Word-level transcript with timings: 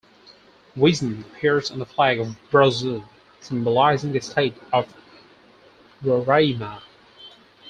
Wezen 0.75 1.21
appears 1.25 1.69
on 1.69 1.77
the 1.77 1.85
flag 1.85 2.17
of 2.19 2.35
Brazil, 2.49 3.07
symbolising 3.39 4.11
the 4.11 4.19
state 4.19 4.55
of 4.73 4.91
Roraima. 6.03 6.81